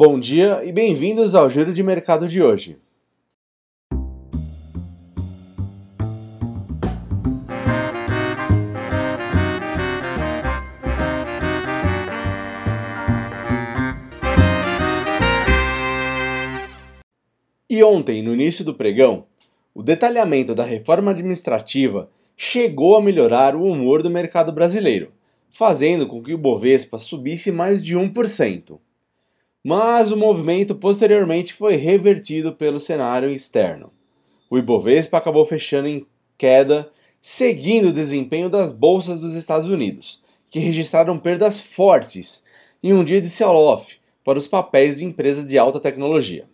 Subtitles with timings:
[0.00, 2.78] Bom dia e bem-vindos ao Giro de Mercado de hoje.
[17.68, 19.26] E ontem, no início do pregão,
[19.74, 25.10] o detalhamento da reforma administrativa chegou a melhorar o humor do mercado brasileiro,
[25.50, 28.78] fazendo com que o Bovespa subisse mais de 1%.
[29.64, 33.92] Mas o movimento posteriormente foi revertido pelo cenário externo.
[34.48, 36.06] O Ibovespa acabou fechando em
[36.36, 42.44] queda, seguindo o desempenho das bolsas dos Estados Unidos, que registraram perdas fortes
[42.82, 46.48] em um dia de sell-off para os papéis de empresas de alta tecnologia.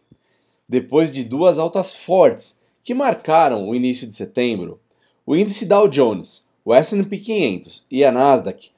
[0.69, 4.81] Depois de duas altas fortes que marcaram o início de setembro,
[5.27, 8.71] o índice Dow Jones, o S&P 500 e a Nasdaq,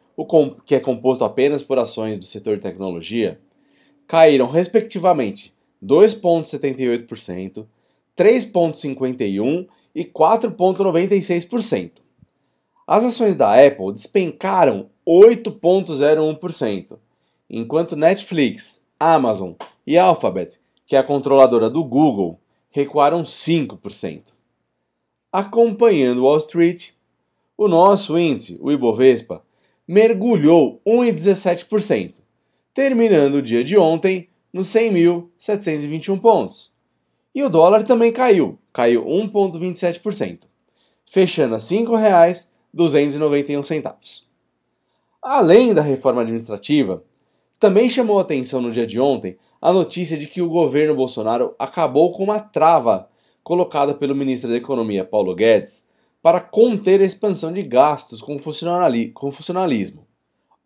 [0.64, 3.40] que é composto apenas por ações do setor de tecnologia,
[4.06, 5.52] caíram respectivamente
[5.84, 7.66] 2,78%,
[8.16, 11.92] 3,51% e 4,96%.
[12.86, 16.98] As ações da Apple despencaram 8,01%,
[17.50, 19.52] enquanto Netflix, Amazon
[19.86, 22.38] e Alphabet que é a controladora do Google,
[22.70, 24.32] recuaram 5%.
[25.32, 26.90] Acompanhando Wall Street,
[27.58, 29.42] o nosso índice, o Ibovespa,
[29.86, 32.14] mergulhou 1,17%,
[32.76, 36.70] terminando o dia de ontem nos 100.721 pontos.
[37.34, 40.40] E o dólar também caiu, caiu 1,27%,
[41.10, 44.24] fechando a R$ 5,291.
[45.22, 47.02] Além da reforma administrativa,
[47.58, 52.12] também chamou atenção no dia de ontem a notícia de que o governo Bolsonaro acabou
[52.12, 53.08] com uma trava
[53.42, 55.88] colocada pelo ministro da Economia Paulo Guedes
[56.20, 60.06] para conter a expansão de gastos com, funcionalismo.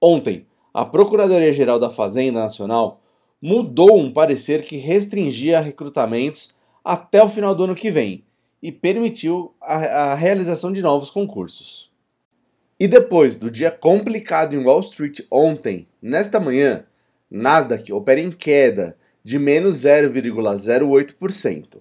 [0.00, 3.00] Ontem, a Procuradoria-Geral da Fazenda Nacional
[3.40, 6.54] mudou um parecer que restringia recrutamentos
[6.84, 8.24] até o final do ano que vem
[8.62, 11.90] e permitiu a, a realização de novos concursos.
[12.78, 16.84] E depois do dia complicado em Wall Street ontem, nesta manhã,
[17.30, 21.78] Nasdaq opera em queda de menos 0,08%.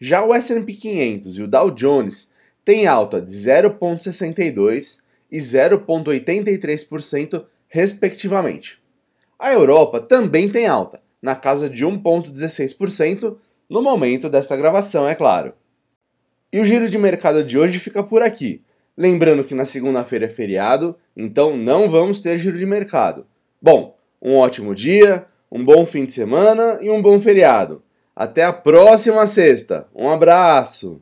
[0.00, 2.30] Já o S&P 500 e o Dow Jones
[2.64, 8.78] têm alta de 0,62% e 0,83%, respectivamente.
[9.38, 13.36] A Europa também tem alta, na casa de 1,16%,
[13.68, 15.52] no momento desta gravação, é claro.
[16.52, 18.62] E o giro de mercado de hoje fica por aqui.
[18.96, 23.26] Lembrando que na segunda-feira é feriado, então não vamos ter giro de mercado.
[23.60, 27.82] Bom, um ótimo dia, um bom fim de semana e um bom feriado.
[28.16, 29.86] Até a próxima sexta.
[29.94, 31.00] Um abraço!